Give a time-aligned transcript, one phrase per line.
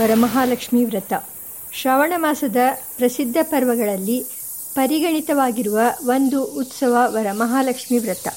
[0.00, 1.12] ವರಮಹಾಲಕ್ಷ್ಮಿ ವ್ರತ.
[1.72, 2.56] ಶ್ರಾವಣ ಮಾಸದ
[2.96, 4.24] ಪ್ರಸಿದ್ಧ ಪರ್ವಗಳಲ್ಲಿ
[4.74, 8.28] ಪರಿಗಣಿತವಾಗಿರುವ ಒಂದು ಉತ್ಸವ ವರಮಹಾಲಕ್ಷ್ಮಿ ವ್ರತ.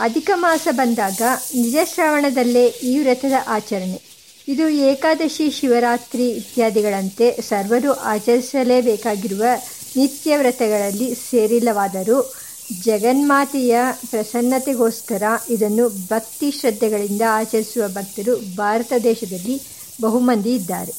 [0.00, 1.22] ಅಧಿಕ ಮಾಸ ಬಂದಾಗ
[1.54, 4.02] ನಿಜ ಶ್ರಾವಣದಲ್ಲೇ ಈ ವ್ರತದ ಆಚರಣೆ.
[4.48, 9.42] ಇದು ಏಕಾದಶಿ, ಶಿವರಾತ್ರಿ ಇತ್ಯಾದಿಗಳಂತೆ ಸರ್ವರು ಆಚರಿಸಲೇಬೇಕಾಗಿರುವ
[9.96, 12.34] ನಿತ್ಯ ವ್ರತಗಳಲ್ಲಿ ಸೇರಿಲ್ಲವಾದರೂ
[12.84, 20.92] ಜಗನ್ಮಾತೆಯ ಪ್ರಸನ್ನತೆಗೋಸ್ಕರ ಇದನ್ನು ಭಕ್ತಿ ಶ್ರದ್ಧೆಗಳಿಂದ ಆಚರಿಸುವ ಭಕ್ತರು ಭಾರತ ದೇಶದಲ್ಲಿ ಬಹುಮಂದಿ ಇದ್ದಾರೆ.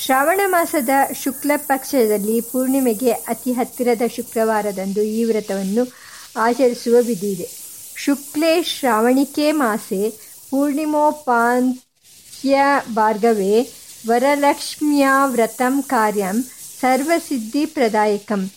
[0.00, 0.88] ಶ್ರಾವಣ ಮಾಸದ
[1.24, 5.92] ಶುಕ್ಲ ಪಕ್ಷದಲ್ಲಿ ಪೂರ್ಣಿಮೆಗೆ ಅತಿ ಹತ್ತಿರದ ಶುಕ್ರವಾರದಂದು ಈ ವ್ರತವನ್ನು
[6.36, 7.48] ಆಚರಿಸುವ ವಿಧಿ ಇದೆ.
[7.96, 10.14] ಶುಕ್ಲೇ ಶ್ರಾವಣಿಕೆ ಮಾಸೆ
[10.50, 12.58] ಪೂರ್ಣಿಮೋಪಾಂತ್ಯ
[12.94, 13.68] ಭಾರ್ಗವೇ
[14.06, 16.44] ವರಲಕ್ಷ್ಮ್ಯಾ ವ್ರತಂ ಕಾರ್ಯಂ
[16.80, 18.50] ಸರ್ವಸಿದ್ಧಿ ಪ್ರದಾಯಕಂ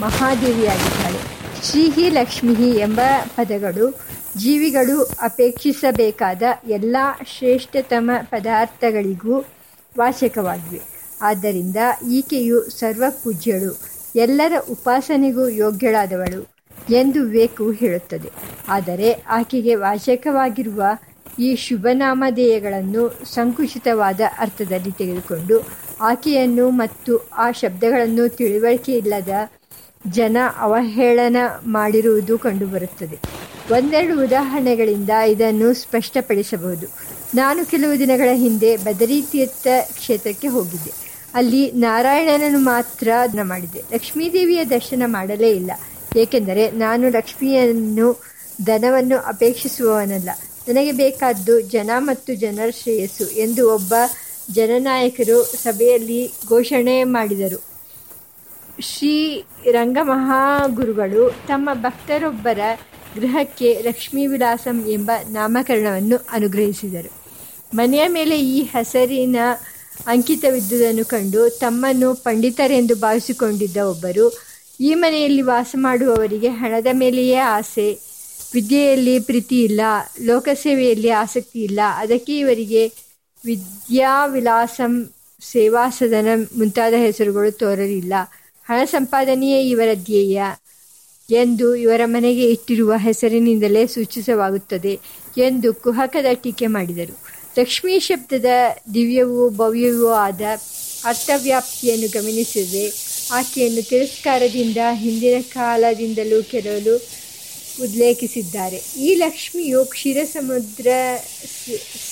[0.02, 1.20] ಮಹಾದೇವಿಯಾಗಿದ್ದಾಳೆ.
[1.66, 3.00] ಶ್ರೀಹಿ ಲಕ್ಷ್ಮಿ ಎಂಬ
[3.36, 4.00] ಪದಗಳು
[4.38, 6.98] ಜೀವಿಗಳು ಅಪೇಕ್ಷಿಸಬೇಕಾದ ಎಲ್ಲ
[7.38, 9.40] ಶ್ರೇಷ್ಠತಮ ಪದಾರ್ಥಗಳಿಗೂ
[10.00, 10.82] ವಾಚಕವಾಗಿವೆ.
[11.22, 11.76] ಆದ್ದರಿಂದ
[12.12, 13.80] ಈಕೆಯು ಸರ್ವಪೂಜ್ಯಳು.
[14.16, 16.51] ಎಲ್ಲರ ಉಪಾಸನೆಗೂ ಯೋಗ್ಯಳಾದವಳು.
[16.90, 18.30] ಎಂದು ವೇಕು ಹೇಳುತ್ತದೆ.
[18.68, 20.84] ಆದರೆ ಆಕೆಗೆ ವಾಚಕವಾಗಿರುವ
[21.40, 25.68] ಈ ಶುಭನಾಮಧೇಯಗಳನ್ನು ಸಂಕುಚಿತವಾದ ಅರ್ಥದಲ್ಲಿ ತೆಗೆದುಕೊಂಡು
[26.02, 29.30] ಆಕೆಯನ್ನು ಮತ್ತು ಆ ಶಬ್ದಗಳನ್ನು ತಿಳುವಳಿಕೆಯಿಲ್ಲದ
[30.08, 33.20] ಜನ ಅವಹೇಳನ ಮಾಡಿರುವುದು ಕಂಡುಬರುತ್ತದೆ.
[33.72, 36.88] ಒಂದೆರಡು ಉದಾಹರಣೆಗಳಿಂದ ಇದನ್ನು ಸ್ಪಷ್ಟಪಡಿಸಬಹುದು.
[37.36, 40.92] ನಾನು ಕೆಲವು ದಿನಗಳ ಹಿಂದೆ ಬದರಿ ತೀರ್ಥ ಕ್ಷೇತ್ರಕ್ಕೆ ಹೋಗಿದ್ದೆ.
[41.34, 43.12] ಅಲ್ಲಿ ನಾರಾಯಣನನ್ನು ಮಾತ್ರ
[43.44, 43.84] ಮಾಡಿದೆ.
[43.94, 45.72] ಲಕ್ಷ್ಮೀದೇವಿಯ ದರ್ಶನ ಮಾಡಲೇ ಇಲ್ಲ.
[46.18, 48.20] ಏಕೆಂದರೆ ನಾನು ಲಕ್ಷ್ಮಿಯನ್ನು,
[48.64, 50.30] ಧನವನ್ನು ಅಪೇಕ್ಷಿಸುವವನಲ್ಲ.
[50.68, 53.94] ನನಗೆ ಬೇಕಾದ್ದು ಜನ ಮತ್ತು ಜನರ ಶ್ರೇಯಸ್ಸು ಎಂದು ಒಬ್ಬ
[54.54, 57.64] ಜನನಾಯಕರು ಸಭೆಯಲ್ಲಿ ಘೋಷಣೆ ಮಾಡಿದರು.
[58.82, 62.60] ಶ್ರೀ ರಂಗಮಹಾಗುರುಗಳು ತಮ್ಮ ಭಕ್ತರೊಬ್ಬರ
[63.16, 67.12] ಗೃಹಕ್ಕೆ ಲಕ್ಷ್ಮೀ ವಿಲಾಸಂ ಎಂಬ ನಾಮಕರಣವನ್ನು ಅನುಗ್ರಹಿಸಿದರು.
[67.74, 69.36] ಮನೆಯ ಮೇಲೆ ಈ ಹೆಸರಿನ
[70.08, 74.51] ಅಂಕಿತವಿದ್ದುದನ್ನು ಕಂಡು ತಮ್ಮನ್ನು ಪಂಡಿತರೆಂದು ಭಾವಿಸಿಕೊಂಡಿದ್ದ ಒಬ್ಬರು
[74.82, 77.88] ಈ ಮನೆಯಲ್ಲಿ ವಾಸ ಮಾಡುವವರಿಗೆ ಹಣದ ಮೇಲೆಯೇ ಆಸೆ.
[78.54, 79.82] ವಿದ್ಯೆಯಲ್ಲಿ ಪ್ರೀತಿ ಇಲ್ಲ,
[80.22, 81.80] ಲೋಕಸೇವೆಯಲ್ಲಿ ಆಸಕ್ತಿ ಇಲ್ಲ.
[81.96, 82.92] ಅದಕ್ಕೆ ಇವರಿಗೆ
[83.46, 84.94] ವಿದ್ಯಾವಿಲಾಸಂ
[85.42, 86.28] ಸೇವಾಸದನ
[86.58, 88.14] ಮುಂತಾದ ಹೆಸರುಗಳು ತೋರಲಿಲ್ಲ.
[88.66, 90.42] ಹಣ ಸಂಪಾದನೆಯೇ ಇವರ ಧ್ಯೇಯ
[91.30, 95.00] ಎಂದು ಇವರ ಮನೆಗೆ ಇಟ್ಟಿರುವ ಹೆಸರಿನಿಂದಲೇ ಸೂಚಿಸವಾಗುತ್ತದೆ
[95.38, 97.16] ಎಂದು ಕುಹಕದ ಟೀಕೆ ಮಾಡಿದರು.
[97.60, 98.46] ಲಕ್ಷ್ಮೀ ಶಬ್ದದ
[98.94, 100.42] ದಿವ್ಯವೂ ಭವ್ಯವೂ ಆದ
[101.06, 103.11] ಅರ್ಥವ್ಯಾಪ್ತಿಯನ್ನು ಗಮನಿಸದೆ.
[103.32, 107.02] ಆಕೆಯನ್ನು ತಿರಸ್ಕಾರದಿಂದ ಹಿಂದಿನ ಕಾಲದಿಂದಲೂ ಕೆಲವರು
[107.82, 108.98] ಉಲ್ಲೇಖಿಸಿದ್ದಾರೆ.
[108.98, 110.88] ಈ ಲಕ್ಷ್ಮಿಯು ಕ್ಷೀರಸಮುದ್ರ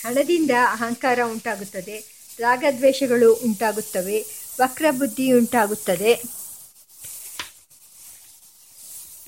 [0.05, 2.03] ಹಣದಿಂದ ಅಹಂಕಾರ ಉಂಟಾಗುತ್ತದೆ,
[2.39, 4.25] ರಾಗದ್ವೇಷಗಳು ಉಂಟಾಗುತ್ತವೆ,
[4.61, 6.21] ವಕ್ರಬುದ್ಧಿ ಉಂಟಾಗುತ್ತದೆ.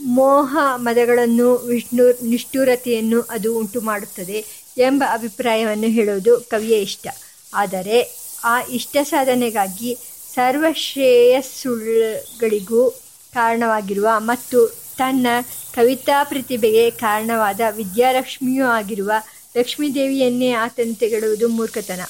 [0.02, 4.46] ಮೋಹ ಮದಗಳನ್ನು ವಿಷ್ಣು, ನಿಷ್ಠುರತೆಯನ್ನು ಅದು ಉಂಟು ಮಾಡುತ್ತದೆ
[4.78, 7.08] ಎಂಬ ಅಭಿಪ್ರಾಯವನ್ನು ಹೇಳುವುದು ಕವಿಯ ಇಷ್ಟ.
[7.54, 9.98] ಆದರೆ ಆ ಇಷ್ಟ ಸಾಧನೆಗಾಗಿ
[10.36, 13.04] ಸರ್ವಶ್ರೇಯಸ್ಸುಗಳಿಗೂ
[13.34, 15.28] ಕಾರಣವಾಗಿರುವ ಮತ್ತು ತನ್ನ
[15.74, 19.12] ಕವಿತಾ ಪ್ರತಿಭೆಗೆ ಕಾರಣವಾದ ವಿದ್ಯಾಲಕ್ಷ್ಮಿಯೂ ಆಗಿರುವ
[19.58, 22.02] ಲಕ್ಷ್ಮೀದೇವಿಯನ್ನೇ ಆತನು ತೆಗೆಡುವುದು ಮೂರ್ಖತನ.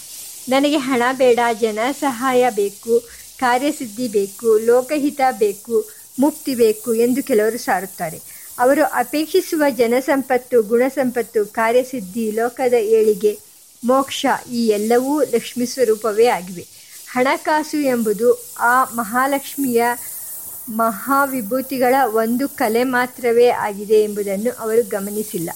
[0.49, 3.09] ನನಗೆ ಹಣ ಬೇಡ, ಜನ ಸಹಾಯ ಬೇಕು,
[3.39, 5.89] ಕಾರ್ಯಸಿದ್ಧಿ ಬೇಕು, ಲೋಕಹಿತ ಬೇಕು,
[6.19, 8.21] ಮುಕ್ತಿ ಬೇಕು ಎಂದು ಕೆಲವರು ಸಾರುತ್ತಾರೆ.
[8.59, 13.39] ಅವರು ಅಪೇಕ್ಷಿಸುವ ಜನಸಂಪತ್ತು, ಗುಣಸಂಪತ್ತು, ಕಾರ್ಯಸಿದ್ಧಿ, ಲೋಕದ ಏಳಿಗೆ,
[13.83, 16.67] ಮೋಕ್ಷ ಈ ಎಲ್ಲವೂ ಲಕ್ಷ್ಮಿ ಸ್ವರೂಪವೇ ಆಗಿವೆ.
[17.11, 19.83] ಹಣಕಾಸು ಎಂಬುದು ಆ ಮಹಾಲಕ್ಷ್ಮಿಯ
[20.69, 25.49] ಮಹಾವಿಭೂತಿಗಳ ಒಂದು ಕಲೆ ಮಾತ್ರವೇ ಆಗಿದೆ ಎಂಬುದನ್ನು ಅವರು ಗಮನಿಸಿಲ್ಲ.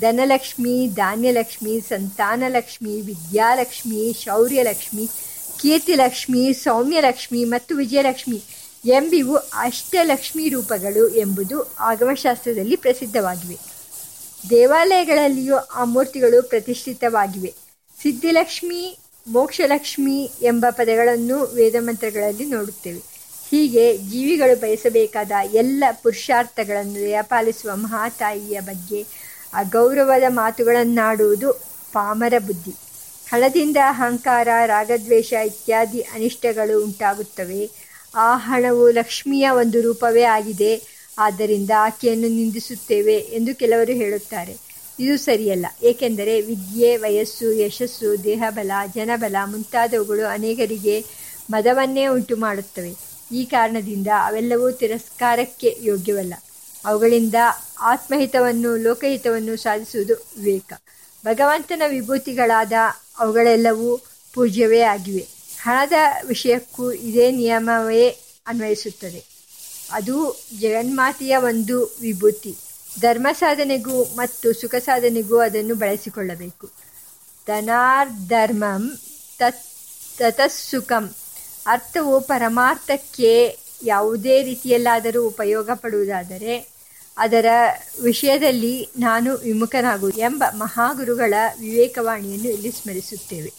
[0.00, 5.08] ಧನಲಕ್ಷ್ಮಿ, ಧಾನ್ಯಲಕ್ಷ್ಮಿ, ಸಂತಾನಲಕ್ಷ್ಮಿ, ವಿದ್ಯಾಲಕ್ಷ್ಮಿ, ಶೌರ್ಯಲಕ್ಷ್ಮಿ,
[5.62, 8.42] ಕೀರ್ತಿಲಕ್ಷ್ಮಿ, ಸೌಮ್ಯಲಕ್ಷ್ಮಿ ಮತ್ತು ವಿಜಯಲಕ್ಷ್ಮಿ
[8.84, 13.58] ಎಂಬಿವು ಅಷ್ಟಲಕ್ಷ್ಮಿ ರೂಪಗಳು ಎಂಬುದು ಆಗಮಶಾಸ್ತ್ರದಲ್ಲಿ ಪ್ರಸಿದ್ಧವಾಗಿವೆ.
[14.50, 17.54] ದೇವಾಲಯಗಳಲ್ಲಿಯೂ ಆ ಮೂರ್ತಿಗಳು ಪ್ರತಿಷ್ಠಿತವಾಗಿವೆ.
[18.02, 22.98] ಸಿದ್ಧಿಲಕ್ಷ್ಮಿ, ಮೋಕ್ಷಲಕ್ಷ್ಮಿ ಎಂಬ ಪದಗಳನ್ನು ವೇದಮಂತ್ರಗಳಲ್ಲಿ ನೋಡುತ್ತೇವೆ.
[23.50, 29.06] ಹೀಗೆ ಜೀವಿಗಳು ಬಯಸಬೇಕಾದ ಎಲ್ಲ ಪುರುಷಾರ್ಥಗಳನ್ನು ದಯಪಾಲಿಸುವ ಮಹಾತಾಯಿಯ ಬಗ್ಗೆ
[29.54, 31.52] ಅಗೌರವದ ಮಾತುಗಳನ್ನಾಡುವುದು
[31.92, 32.70] ಪಾಮರ ಬುದ್ಧಿ.
[33.30, 37.70] ಹಣದಿಂದ ಅಹಂಕಾರ, ರಾಗದ್ವೇಷ ಇತ್ಯಾದಿ ಅನಿಷ್ಟಗಳು ಉಂಟಾಗುತ್ತವೆ.
[38.14, 40.98] ಆ ಹಣವು ಲಕ್ಷ್ಮಿಯ ಒಂದು ರೂಪವೇ ಆಗಿದೆ.
[41.18, 44.56] ಆದ್ದರಿಂದ ಆಕೆಯನ್ನು ನಿಂದಿಸುತ್ತೇವೆ ಎಂದು ಕೆಲವರು ಹೇಳುತ್ತಾರೆ.
[45.00, 45.66] ಇದು ಸರಿಯಲ್ಲ.
[45.82, 51.04] ಏಕೆಂದರೆ ವಿದ್ಯೆ, ವಯಸ್ಸು, ಯಶಸ್ಸು, ದೇಹಬಲ, ಜನಬಲ ಮುಂತಾದವುಗಳು ಅನೇಕರಿಗೆ
[51.50, 52.94] ಮದವನ್ನೇ ಉಂಟು ಮಾಡುತ್ತವೆ
[53.32, 56.34] ಈ ಕಾರಣದಿಂದ ಅವೆಲ್ಲವೂ ತಿರಸ್ಕಾರಕ್ಕೆ ಯೋಗ್ಯವಲ್ಲ.
[56.84, 57.34] ಅವುಗಳಿಂದ
[57.80, 60.72] ಆತ್ಮಹಿತವನ್ನು, ಲೋಕಹಿತವನ್ನು ಸಾಧಿಸುವುದು ವಿವೇಕ.
[61.24, 62.72] ಭಗವಂತನ ವಿಭೂತಿಗಳಾದ
[63.18, 64.00] ಅವುಗಳೆಲ್ಲವೂ
[64.34, 65.26] ಪೂಜ್ಯವೇ ಆಗಿವೆ.
[65.62, 65.92] ಹಣದ
[66.26, 68.08] ವಿಷಯಕ್ಕೂ ಇದೇ ನಿಯಮವೇ
[68.46, 69.24] ಅನ್ವಯಿಸುತ್ತದೆ.
[69.92, 72.56] ಅದು ಜಗನ್ಮಾತೆಯ ಒಂದು ವಿಭೂತಿ.
[73.00, 76.70] ಧರ್ಮ ಸಾಧನೆಗೂ ಮತ್ತು ಸುಖ ಸಾಧನೆಗೂ ಅದನ್ನು ಬಳಸಿಕೊಳ್ಳಬೇಕು.
[77.46, 78.98] ಧನಾರ್ಧರ್ಮಂ
[79.38, 79.64] ತತ್
[80.18, 81.14] ತತಃಸುಖಂ
[81.66, 86.78] ಅರ್ಥವು ಪರಮಾರ್ಥಕ್ಕೆ ಯಾವುದೇ ರೀತಿಯಲ್ಲಾದರೂ ಉಪಯೋಗ ಪಡುವುದಾದರೆ
[87.16, 87.46] ಅದರ
[88.02, 93.52] ವಿಷಯದಲ್ಲಿ ನಾನು ವಿಮುಖನಾಗು ಎಂಬ ಮಹಾಗುರುಗಳ ವಿವೇಕವಾಣಿಯನ್ನು ಇಲ್ಲಿ ಸ್ಮರಿಸುತ್ತೇವೆ.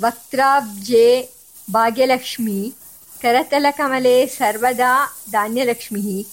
[0.00, 1.28] ವಕ್ತಾಬ್ಜೆ
[1.72, 2.74] ಭಾಗ್ಯಲಕ್ಷ್ಮಿ
[3.22, 6.26] ಕರತಲಕಮಲೆ ಸರ್ವದಾ ಧಾನ್ಯಲಕ್ಷ್ಮಿ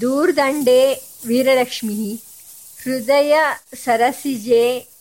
[0.00, 2.22] ದೂರ್ದಂಡೆ ವೀರಲಕ್ಷ್ಮಿ
[2.82, 3.36] ಹೃದಯ
[3.84, 4.92] ಸರಸಿಜೆ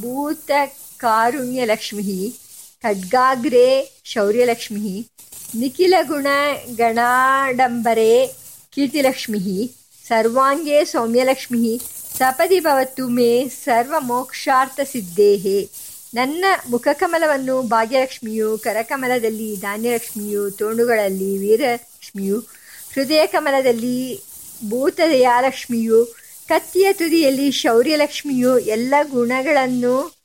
[0.00, 2.38] ಭೂತಕಾರುಣ್ಯಲಕ್ಷ್ಮಿ
[2.82, 5.08] ಖಡ್ಗಾಗ್ರೆ ಶೌರ್ಯಲಕ್ಷ್ಮಿ
[5.54, 8.26] ನಿಖಿಲಗುಣಗಣಾಡಂಬರೆ
[8.74, 9.68] ಕೀರ್ತಿಲಕ್ಷ್ಮೀ
[10.08, 11.80] ಸರ್ವಾಂಗೇ ಸೌಮ್ಯಲಕ್ಷ್ಮಿ
[12.18, 15.68] ಸಪದಿ ಭವತ್ತು ಮೇ ಸರ್ವಮೋಕ್ಷಾರ್ಥಸಿದ್ಧೇಹೇ
[16.14, 22.46] ನನ್ನ ಮುಖಕಮಲವನ್ನು ಭಾಗ್ಯಲಕ್ಷ್ಮಿಯು, ಕರಕಮಲದಲ್ಲಿ ಧಾನ್ಯಲಕ್ಷ್ಮಿಯು, ತೋಣುಗಳಲ್ಲಿ ವೀರಲಕ್ಷ್ಮಿಯು
[22.94, 24.22] ಹೃದಯ ಕಮಲದಲ್ಲಿ
[24.70, 26.08] ಭೂತದಯಾಲಕ್ಷ್ಮಿಯು,
[26.48, 30.20] ಕತ್ತಿಯ ತುದಿಯಲ್ಲಿ ಶೌರ್ಯಲಕ್ಷ್ಮಿಯು ಎಲ್ಲ ಗುಣಗಳನ್ನು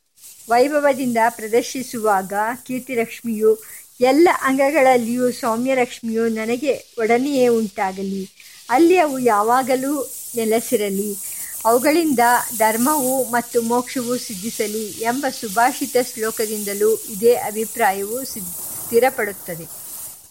[0.49, 2.33] ವೈಭವದಿಂದ ಪ್ರದರ್ಶಿಸುವಾಗ
[2.67, 3.57] ಕೀರ್ತಿಲಕ್ಷ್ಮಿಯು
[4.01, 8.29] ಎಲ್ಲ ಅಂಗಗಳಲ್ಲಿಯೂ ಸೌಮ್ಯಲಕ್ಷ್ಮಿಯು ನನಗೆ ಒಡನೆಯೇ ಉಂಟಾಗಲಿ.
[8.69, 11.17] ಅಲ್ಲಿ ಅವು ಯಾವಾಗಲೂ ನೆಲೆಸಿರಲಿ.
[11.65, 12.19] ಅವುಗಳಿಂದ
[12.57, 19.65] ಧರ್ಮವು ಮತ್ತು ಮೋಕ್ಷವು ಸಿದ್ಧಿಸಲಿ ಎಂಬ ಸುಭಾಷಿತ ಶ್ಲೋಕದಿಂದಲೂ ಇದೇ ಅಭಿಪ್ರಾಯವು ಸ್ಥಿರಪಡುತ್ತದೆ.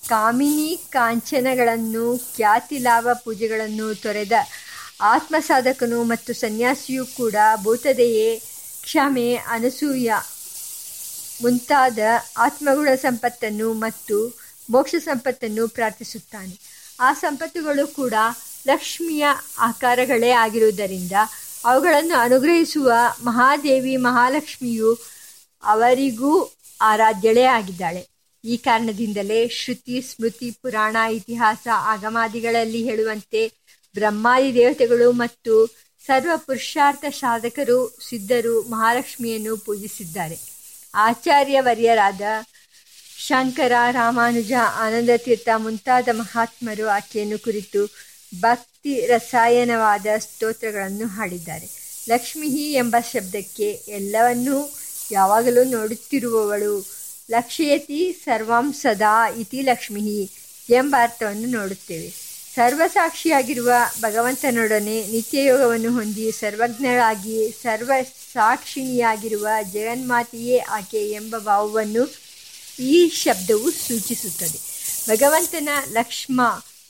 [0.09, 4.33] ಕಾಮಿನಿ ಕಾಂಚನಗಳನ್ನು, ಖ್ಯಾತಿ ಲಾಭ ಪೂಜೆಗಳನ್ನು ತೊರೆದ
[5.00, 8.42] ಆತ್ಮಸಾಧಕನು ಮತ್ತು ಸನ್ಯಾಸಿಯೂ ಕೂಡ ಭೂತದೆಯೇ
[8.83, 10.11] ಕ್ಷಮೆ ಅನಸೂಯ
[11.43, 11.99] ಮುಂತಾದ
[12.37, 14.38] ಆತ್ಮಗುಣ ಸಂಪತ್ತನ್ನು ಮತ್ತು
[14.71, 16.59] ಮೋಕ್ಷ ಸಂಪತ್ತನ್ನು ಪ್ರಾರ್ಥಿಸುತ್ತಾನೆ.
[17.00, 18.14] ಆ ಸಂಪತ್ತುಗಳು ಕೂಡ
[18.67, 19.26] ಲಕ್ಷ್ಮಿಯ
[19.59, 21.12] ಆಕಾರಗಳೇ ಆಗಿರುವುದರಿಂದ
[21.64, 22.93] ಅವುಗಳನ್ನು ಅನುಗ್ರಹಿಸುವ
[23.25, 24.99] ಮಹಾದೇವಿ ಮಹಾಲಕ್ಷ್ಮಿಯು
[25.62, 28.09] ಅವರಿಗೂ ಆರಾಧ್ಯಳೇ ಆಗಿದ್ದಾಳೆ.
[28.45, 33.53] ಈ ಕಾರಣದಿಂದಲೇ ಶ್ರುತಿ, ಸ್ಮೃತಿ, ಪುರಾಣ, ಇತಿಹಾಸ, ಆಗಮಾದಿಗಳಲ್ಲಿ ಹೇಳುವಂತೆ
[33.95, 35.67] ಬ್ರಹ್ಮಾದಿ ದೇವತೆಗಳು ಮತ್ತು
[36.07, 40.53] ಸರ್ವ ಪುರುಷಾರ್ಥ ಸಾಧಕರು, ಸಿದ್ಧರು ಮಹಾಲಕ್ಷ್ಮಿಯನ್ನು ಪೂಜಿಸಿದ್ದಾರೆ.
[40.95, 42.21] ಆಚಾರ್ಯವರ್ಯರಾದ
[43.19, 47.87] ಶಂಕರ, ರಾಮಾನುಜ, ಆನಂದತೀರ್ಥ ಮುಂತಾದ ಮಹಾತ್ಮರು ಆಕೆಯನ್ನು ಕುರಿತು
[48.41, 51.69] ಭಕ್ತಿ ರಸಾಯನವಾದ ಸ್ತೋತ್ರಗಳನ್ನು ಹಾಡಿದ್ದಾರೆ.
[52.09, 54.79] ಲಕ್ಷ್ಮೀ ಎಂಬ ಶಬ್ದಕ್ಕೆ ಎಲ್ಲವನ್ನೂ
[55.13, 56.87] ಯಾವಾಗಲೂ ನೋಡುತ್ತಿರುವವಳು
[57.31, 60.29] ಲಕ್ಷ್ಯತಿ ಸರ್ವಾಂ ಸದಾ ಇತಿ ಲಕ್ಷ್ಮೀ
[60.71, 62.24] ಎಂಬ ಅರ್ಥವನ್ನು ನೋಡುತ್ತೇವೆ.
[62.56, 67.92] ಸರ್ವಸಾಕ್ಷಿಯಾಗಿರುವ ಭಗವಂತನೊಡನೆ ನಿತ್ಯಯೋಗವನ್ನು ಹೊಂದಿ ಸರ್ವಜ್ಞಳಾಗಿ ಸರ್ವ
[68.32, 72.14] ಸಾಕ್ಷಿಣಿಯಾಗಿರುವ ಜಗನ್ಮಾತೆಯೇ ಆಕೆ ಎಂಬ ಭಾವವನ್ನು
[72.78, 74.58] ಈ ಶಬ್ದವು ಸೂಚಿಸುತ್ತದೆ.
[75.08, 76.40] ಭಗವಂತನ ಲಕ್ಷ್ಮ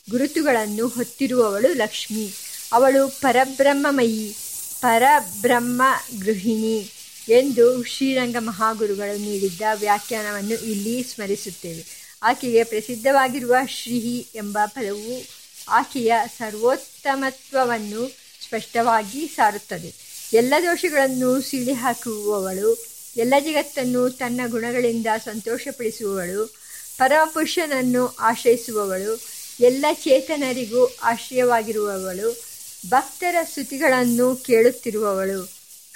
[0.09, 2.29] ಗುರುತುಗಳನ್ನು ಹೊತ್ತಿರುವವಳು ಲಕ್ಷ್ಮಿ.
[2.73, 4.35] ಅವಳು ಪರಬ್ರಹ್ಮಮಯಿ
[4.81, 5.81] ಪರಬ್ರಹ್ಮ
[6.19, 6.89] ಗೃಹಿಣಿ
[7.29, 11.85] ಎಂದು ಶ್ರೀರಂಗ ಮಹಾಗುರುಗಳು ನೀಡಿದ್ದ ವ್ಯಾಖ್ಯಾನವನ್ನು ಇಲ್ಲಿ ಸ್ಮರಿಸುತ್ತೇವೆ.
[12.23, 15.34] ಆಕೆಗೆ ಪ್ರಸಿದ್ಧವಾಗಿರುವ ಶ್ರೀ ಎಂಬ ಪದವು
[15.67, 18.07] ಆಕೆಯ ಸರ್ವೋತ್ತಮತ್ವವನ್ನು
[18.41, 19.93] ಸ್ಪಷ್ಟವಾಗಿ ಸಾರುತ್ತದೆ.
[20.33, 26.55] ಎಲ್ಲ ದೋಷಗಳನ್ನು ಸಿಳಿಹಾಕುವವಳು ಎಲ್ಲ ಜಗತ್ತನ್ನು ತನ್ನ ಗುಣಗಳಿಂದ ಸಂತೋಷಪಡಿಸುವವಳು,
[26.97, 29.21] ಪರಮಪುರುಷನನ್ನು ಆಶ್ರಯಿಸುವವಳು,
[29.59, 32.43] ಎಲ್ಲ ಚೇತನರಿಗೂ ಆಶ್ರಯವಾಗಿರುವವಳು,
[32.89, 35.49] ಭಕ್ತರ ಸ್ತುತಿಗಳನ್ನು ಕೇಳುತ್ತಿರುವವಳು.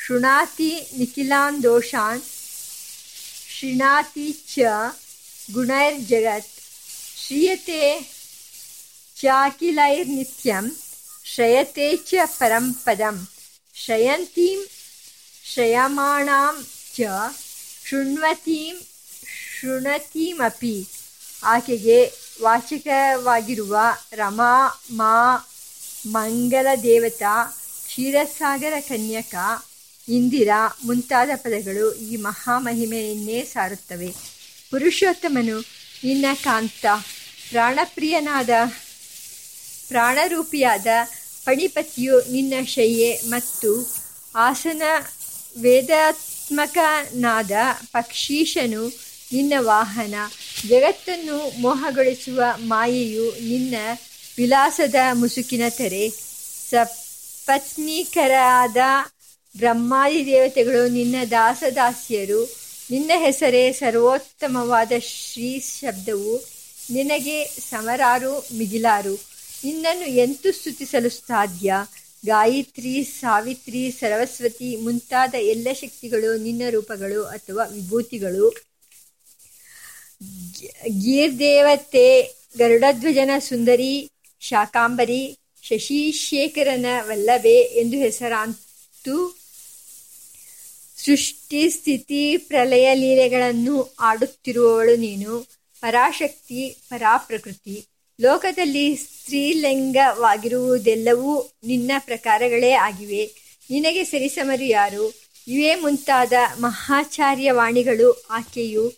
[0.08, 2.22] ಶೃಣಾತಿ ನಿಖಿಲಾನ್ ದೋಷಾನ್,
[3.60, 4.60] ಶೃಣಾತಿ ಚ
[5.54, 6.48] ಗುಣೈರ್ ಜಗತ್
[7.26, 8.19] ಶ್ರೀಯತೆ
[9.22, 10.66] ಚಾಕಿಲೈರ್ನಿತ್ಯಂ
[11.26, 13.18] ಶ್ರಯತೆ ಚ ಪರಂಪದಂ
[13.76, 14.60] ಶಯಂತೀಂ
[15.54, 16.56] ಶ್ರಯಮಾಣಾಂ
[16.96, 17.08] ಚ
[17.86, 18.76] ಶೃಣ್ವತೀಂ
[19.54, 20.78] ಶೃಣತೀಮಪಿ
[21.44, 22.00] ಆಕೆಗೆ
[22.42, 23.76] ವಾಚಕವಾಗಿರುವ
[24.14, 24.54] ರಮಾ
[24.92, 25.14] ಮಾ
[26.08, 27.36] ಮಂಗಲ ದೇವತಾ
[27.88, 29.36] ಕ್ಷೀರಸಾಗರ ಕನ್ಯಕ
[30.08, 34.10] ಇಂದಿರಾ ಮುಂತಾದ ಪದಗಳು ಈ ಮಹಾಮಹಿಮೆಯನ್ನೇ ಸಾರುತ್ತವೆ.
[34.72, 35.58] ಪುರುಷೋತ್ತಮನು
[36.04, 36.86] ನಿನ್ನ ಕಾಂತ,
[37.50, 38.50] ಪ್ರಾಣಪ್ರಿಯನಾದ
[39.90, 40.88] ಪ್ರಾಣರೂಪಿಯಾದ
[41.46, 44.00] ಪಣಿಪತಿಯು ನಿನ್ನ ಶಯ್ಯೆ ಮತ್ತು
[44.36, 44.82] ಆಸನ
[45.60, 47.52] ವೇದಾತ್ಮಕನಾದ
[47.92, 50.16] ಪಕ್ಷೀಶನು ನಿನ್ನ ವಾಹನ.
[50.68, 53.76] ಜಗತ್ತನ್ನು ಮೋಹಗೊಳಿಸುವ ಮಾಯೆಯು ನಿನ್ನ
[54.38, 56.14] ವಿಲಾಸದ ಮುಸುಕಿನ ತೆರೆ.
[56.70, 58.78] ಸಪತ್ನೀಕರಾದ
[59.58, 62.60] ಬ್ರಹ್ಮಾದಿ ದೇವತೆಗಳು ನಿನ್ನ ದಾಸದಾಸಿಯರು.
[62.92, 66.50] ನಿನ್ನ ಹೆಸರೇ ಸರ್ವೋತ್ತಮವಾದ ಶ್ರೀ ಶಬ್ದವು.
[66.92, 69.39] ನಿನಗೆ ಸಮರಾರು, ಮಿಗಿಲಾರು.
[69.64, 71.74] ನಿನ್ನನ್ನು ಎಂತು ಸ್ತುತಿಸಲು ಸಾಧ್ಯ?
[72.26, 78.56] ಗಾಯತ್ರಿ, ಸಾವಿತ್ರಿ, ಸರಸ್ವತಿ ಮುಂತಾದ ಎಲ್ಲ ಶಕ್ತಿಗಳು ನಿನ್ನ ರೂಪಗಳು ಅಥವಾ ವಿಭೂತಿಗಳು.
[80.88, 89.38] ಗೀರ್ದೇವತೆ, ಗರುಡಧ್ವಜನ ಸುಂದರಿ, ಶಾಕಾಂಬರಿ, ಶಶಿಶೇಖರನ ವಲ್ಲಭೆ ಎಂದು ಹೆಸರಾಂತು
[91.06, 95.46] ಸೃಷ್ಟಿ, ಸ್ಥಿತಿ, ಪ್ರಲಯ ಲೀಲೆಗಳನ್ನು ಆಡುತ್ತಿರುವವಳು ನೀನು.
[95.82, 97.86] ಪರಾಶಕ್ತಿ, ಪರಾಪ್ರಕೃತಿ.
[98.22, 103.32] ಲೋಕದಲ್ಲಿ ಸ್ತ್ರೀಲಿಂಗವಾಗಿರುವುದೆಲ್ಲವೂ ನಿನ್ನ ಪ್ರಕಾರಗಳೇ ಆಗಿವೆ.
[103.70, 105.14] ನಿನಗೆ ಸರಿಸಮರು ಯಾರು?
[105.48, 108.94] ಇವೇ ಮುಂತಾದ ಮಹಾಚಾರ್ಯವಾಣಿಗಳು ಆಕೆಯು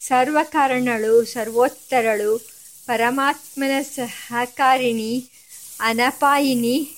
[0.00, 2.48] ಸರ್ವಕಾರಣಳು, ಸರ್ವೋತ್ತರಳು,
[2.86, 5.24] ಪರಮಾತ್ಮನ ಸಹಕಾರಿಣಿ,
[5.80, 6.96] ಅನಪಾಯಿನಿ,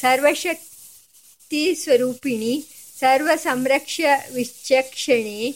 [0.00, 2.66] ಸರ್ವಶಕ್ತಿ ಸ್ವರೂಪಿಣಿ
[2.98, 4.00] ಸರ್ವ ಸಂರಕ್ಷ
[4.34, 5.54] ವಿಚಕ್ಷಣೆ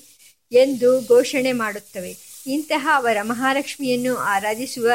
[0.53, 2.24] ಎಂದು ಘೋಷಣೆ ಮಾಡುತ್ತವೆ.
[2.47, 4.91] ಇಂತಹ ವರಮಹಾಲಕ್ಷ್ಮಿಯನ್ನು ಆರಾಧಿಸುವ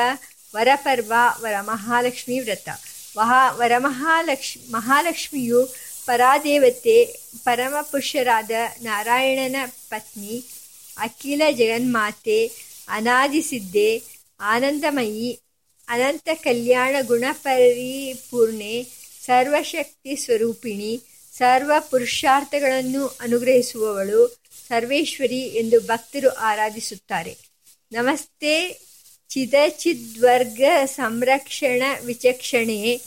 [0.55, 2.69] ವರಪರ್ವ ವರಮಹಾಲಕ್ಷ್ಮಿ ವ್ರತ.
[3.17, 5.73] ವಹ ವರಮಹಾಲಕ್ಷ್ ಮಹಾಲಕ್ಷ್ಮಿಯು
[6.05, 8.51] ಪರಾದೇವತೆ ಪರಮಪುರುಷರಾದ
[8.81, 9.55] ನಾರಾಯಣನ
[9.89, 10.43] ಪತ್ನಿ,
[10.97, 12.51] ಅಖಿಲ ಜಗನ್ಮಾತೆ
[12.87, 14.03] ಅನಾದಿಸಿದ್ದೆ
[14.39, 15.39] ಆನಂದಮಯಿ,
[15.87, 18.87] ಅನಂತ ಕಲ್ಯಾಣ ಗುಣಪರಿಪೂರ್ಣೆ
[19.25, 21.01] ಸರ್ವಶಕ್ತಿ ಸ್ವರೂಪಿಣಿ,
[21.37, 24.39] ಸರ್ವ ಪುರುಷಾರ್ಥಗಳನ್ನು ಅನುಗ್ರಹಿಸುವವಳು
[24.69, 27.37] ಸರ್ವೇಶ್ವರಿ ಎಂದು ಭಕ್ತರು ಆರಾಧಿಸುತ್ತಾರೆ.
[27.91, 28.79] ನಮಸ್ತೆ,
[29.29, 33.01] ಚಿದಚಿದ್ವರ್ಗ ಸಂರಕ್ಷಣ ವಿಚಕ್ಷಣೆ,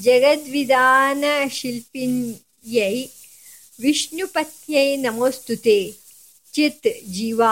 [0.00, 3.08] ಜಗದ್ವಿಧಾನ ಶಿಲ್ಪಿನ್ಯೈ
[3.80, 5.94] ವಿಷ್ಣುಪತ್ಯೈ ನಮೋಸ್ತುತೆ.
[6.52, 7.42] ಚಿತ್ ಜೀವ,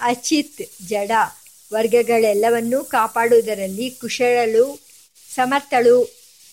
[0.00, 1.10] ಅಚಿತ್ ಜಡ
[1.72, 4.80] ವರ್ಗಗಳೆಲ್ಲವನ್ನೂ ಕಾಪಾಡುವುದರಲ್ಲಿ ಕುಶಳಳು
[5.34, 6.04] ಸಮರ್ಥಳು,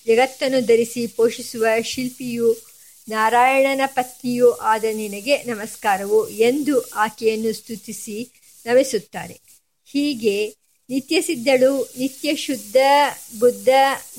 [0.07, 2.68] ಜಗತ್ತನ್ನು ಧರಿಸಿ ಪೋಷಿಸುವ ಶಿಲ್ಪಿಯು
[3.09, 8.29] ನಾರಾಯಣನ ಪತ್ನಿಯೂ ಆದ ನಿನಗೆ ನಮಸ್ಕಾರವು ಎಂದು ಆಕೆಯನ್ನು ಸ್ತುತಿಸಿ
[8.65, 9.39] ನಮಿಸುತ್ತಾರೆ.
[9.91, 10.55] ಹೀಗೆ
[10.89, 12.77] ನಿತ್ಯ ಸಿದ್ಧಳು ನಿತ್ಯ ಶುದ್ಧ
[13.39, 13.69] ಬುದ್ಧ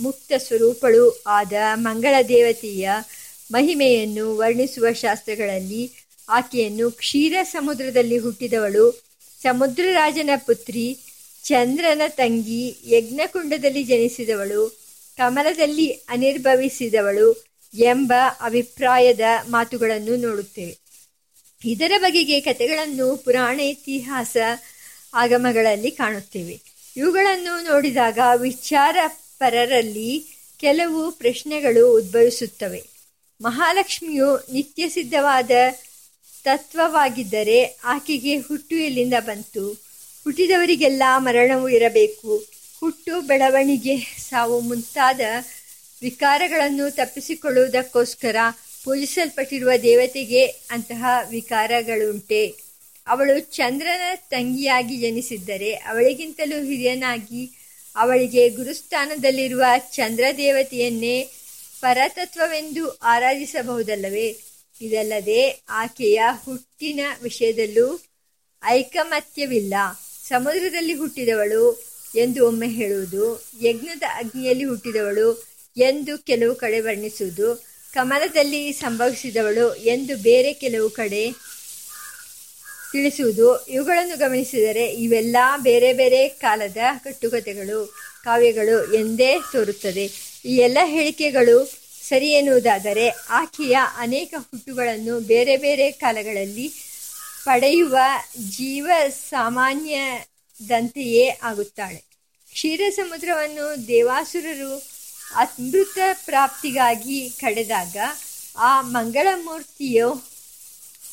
[0.00, 2.88] ಮುಕ್ತ ಸ್ವರೂಪಳು ಆದ ಮಂಗಳ ದೇವತೆಯ
[3.52, 5.90] ಮಹಿಮೆಯನ್ನು ವರ್ಣಿಸುವ ಶಾಸ್ತ್ರಗಳಲ್ಲಿ
[6.28, 9.02] ಆಕೆಯನ್ನು ಕ್ಷೀರ ಸಮುದ್ರದಲ್ಲಿ ಹುಟ್ಟಿದವಳು,
[9.42, 10.98] ಸಮುದ್ರರಾಜನ ಪುತ್ರಿ,
[11.44, 14.80] ಚಂದ್ರನ ತಂಗಿ, ಯಜ್ಞಕುಂಡದಲ್ಲಿ ಜನಿಸಿದವಳು,
[15.16, 20.78] ಕಮಲದಲ್ಲಿ ಅನಿರ್ಭವಿಸಿದವಳು ಎಂಬ ಅಭಿಪ್ರಾಯದ ಮಾತುಗಳನ್ನು ನೋಡುತ್ತೇವೆ.
[21.64, 24.36] ಇದರ ಬಗೆಗೆ ಕಥೆಗಳನ್ನು ಪುರಾಣ ಇತಿಹಾಸ
[25.14, 26.60] ಆಗಮಗಳಲ್ಲಿ ಕಾಣುತ್ತೇವೆ.
[26.96, 28.96] ಇವುಗಳನ್ನು ನೋಡಿದಾಗ ವಿಚಾರ
[29.38, 30.26] ಪರರಲ್ಲಿ
[30.60, 32.84] ಕೆಲವು ಪ್ರಶ್ನೆಗಳು ಉದ್ಭವಿಸುತ್ತವೆ.
[33.40, 35.50] ಮಹಾಲಕ್ಷ್ಮಿಯು ನಿತ್ಯ ಸಿದ್ಧವಾದ
[36.44, 39.70] ತತ್ವವಾಗಿದ್ದರೆ ಆಕೆಗೆ ಹುಟ್ಟು ಎಲ್ಲಿಂದ ಬಂತು?
[40.24, 42.44] ಹುಟ್ಟಿದವರಿಗೆಲ್ಲ ಮರಣವು ಇರಬೇಕು.
[42.80, 45.20] ಹುಟ್ಟು ಬೆಳವಣಿಗೆ ಸಾವು ಮುಂತಾದ
[46.02, 48.36] ವಿಕಾರಗಳನ್ನು ತಪ್ಪಿಸಿಕೊಳ್ಳುವುದಕ್ಕೋಸ್ಕರ
[48.84, 52.54] ಪೂಜಿಸಲ್ಪಟ್ಟಿರುವ ದೇವತೆಗೆ ಅಂತಹ ವಿಕಾರಗಳುಂಟೆ.
[53.06, 57.50] ಅವಳು ಚಂದ್ರನ ತಂಗಿಯಾಗಿ ಜನಿಸಿದ್ದರೆ ಅವಳಿಗಿಂತಲೂ ಹಿರಿಯನಾಗಿ
[57.96, 61.28] ಅವಳಿಗೆ ಗುರುಸ್ಥಾನದಲ್ಲಿರುವ ಚಂದ್ರ ದೇವತೆಯನ್ನೇ
[61.80, 64.36] ಪರತತ್ವವೆಂದು ಆರಾಧಿಸಬಹುದಲ್ಲವೇ?
[64.80, 68.00] ಇದಲ್ಲದೆ ಆಕೆಯ ಹುಟ್ಟಿನ ವಿಷಯದಲ್ಲೂ
[68.64, 69.74] ಐಕಮತ್ಯವಿಲ್ಲ.
[70.28, 71.84] ಸಮುದ್ರದಲ್ಲಿ ಹುಟ್ಟಿದವಳು
[72.16, 77.66] ಎಂದು ಒಮ್ಮೆ ಹೇಳುವುದು, ಯಜ್ಞದ ಅಗ್ನಿಯಲ್ಲಿ ಹುಟ್ಟಿದವಳು ಎಂದು ಕೆಲವು ಕಡೆ ವರ್ಣಿಸುವುದು.
[77.94, 81.32] ಕಮಲದಲ್ಲಿ ಸಂಭವಿಸಿದವಳು ಎಂದು ಬೇರೆ ಕೆಲವು ಕಡೆ
[82.92, 83.66] ತಿಳಿಸುವುದು.
[83.66, 90.10] ಇವುಗಳನ್ನು ಗಮನಿಸಿದರೆ ಇವೆಲ್ಲ ಬೇರೆ ಬೇರೆ ಕಾಲದ ಕಟ್ಟುಕತೆಗಳು ಕಾವ್ಯಗಳು ಎಂದೇ ತೋರುತ್ತದೆ.
[90.44, 91.72] ಈ ಎಲ್ಲ ಹೇಳಿಕೆಗಳು
[92.08, 96.72] ಸರಿ ಎನ್ನುವುದಾದರೆ ಆಕೆಯ ಅನೇಕ ಹುಟ್ಟುಗಳನ್ನು ಬೇರೆ ಬೇರೆ ಕಾಲಗಳಲ್ಲಿ
[97.44, 97.96] ಪಡೆಯುವ
[98.50, 102.04] ಜೀವ ಸಾಮಾನ್ಯದಂತೆಯೇ ಆಗುತ್ತಾಳೆ.
[102.52, 104.89] ಕ್ಷೀರ ಸಮುದ್ರವನ್ನು ದೇವಾಸುರರು
[105.34, 107.96] ಅಮೃತ ಪ್ರಾಪ್ತಿಗಾಗಿ ಕಡೆದಾಗ
[108.56, 110.24] ಆ ಮಂಗಳಮೂರ್ತಿಯು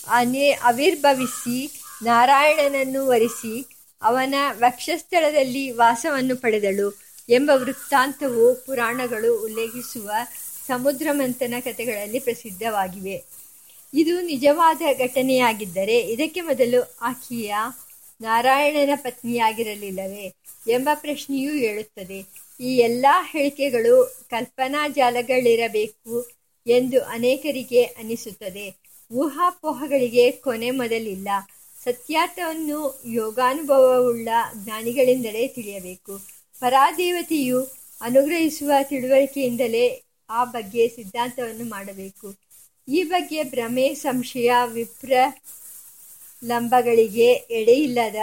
[0.08, 3.66] ಅನೇ ಆವಿರ್ಭವಿಸಿ ನಾರಾಯಣನನ್ನು ವರಿಸಿ
[4.02, 10.12] ಅವನ ವಕ್ಷಸ್ಥಳದಲ್ಲಿ ವಾಸವನ್ನು ಪಡೆದಳು ಎಂಬ ವೃತ್ತಾಂತವು ಪುರಾಣಗಳು ಉಲ್ಲೇಖಿಸುವ
[10.68, 13.24] ಸಮುದ್ರ ಮಂಥನ ಕಥೆಗಳಲ್ಲಿ ಪ್ರಸಿದ್ಧವಾಗಿವೆ.
[13.94, 17.56] ಇದು ನಿಜವಾದ ಘಟನೆಯಾಗಿದ್ದರೆ ಇದಕ್ಕೆ ಮೊದಲು ಆಕೆಯ
[18.22, 20.36] ನಾರಾಯಣನ ಪತ್ನಿಯಾಗಿರಲಿಲ್ಲವೇ
[20.68, 26.30] ಎಂಬ ಪ್ರಶ್ನೆಯೂ ಹೇಳುತ್ತದೆ ಈ ಎಲ್ಲ ಹೇಳಿಕೆಗಳು ಕಲ್ಪನಾ ಜಾಲಗಳಿರಬೇಕು
[26.68, 28.76] ಎಂದು ಅನೇಕರಿಗೆ ಅನಿಸುತ್ತದೆ.
[29.14, 31.30] ಊಹಾಪೋಹಗಳಿಗೆ ಕೊನೆ ಮೊದಲಿಲ್ಲ.
[31.84, 34.30] ಸತ್ಯಾರ್ಥವನ್ನು ಯೋಗಾನುಭವವುಳ್ಳ
[34.64, 36.20] ಜ್ಞಾನಿಗಳಿಂದಲೇ ತಿಳಿಯಬೇಕು.
[36.60, 37.64] ಪರಾದೇವತೆಯು
[38.02, 42.36] ಅನುಗ್ರಹಿಸುವ ತಿಳುವಳಿಕೆಯಿಂದಲೇ ಆ ಬಗ್ಗೆ ಸಿದ್ಧಾಂತವನ್ನು ಮಾಡಬೇಕು.
[42.88, 45.14] ಈ ಬಗ್ಗೆ ಭ್ರಮೆ, ಸಂಶಯ ವಿಪ್ರ
[46.46, 48.16] ಲಂಬಗಳಿಗೆ ಎಡೆಯಿಲ್ಲದ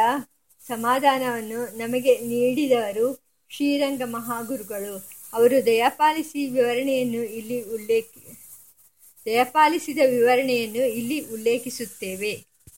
[0.67, 3.24] ಸಮಾಧಾನವನ್ನು ನಮಗೆ ನೀಡಿದವರು
[3.55, 4.95] ಶ್ರೀರಂಗ ಮಹಾಗುರುಗಳು
[5.33, 8.07] ಅವರು ದಯಪಾಲಿಸಿ ವಿವರಣೆಯನ್ನು ಇಲ್ಲಿ ಉಲ್ಲೇಖ
[9.27, 12.33] ದಯಪಾಲಿಸಿದ ವಿವರಣೆಯನ್ನು ಇಲ್ಲಿ ಉಲ್ಲೇಖಿಸುತ್ತೇವೆ.